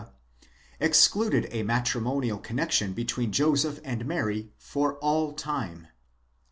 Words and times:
A. 0.01 0.07
excluded 0.79 1.47
a 1.51 1.61
matrimonial 1.61 2.39
connexion 2.39 2.93
between 2.93 3.31
Joseph 3.31 3.79
and 3.83 4.03
Mary 4.03 4.51
for 4.57 4.95
all 4.97 5.31
time. 5.33 5.89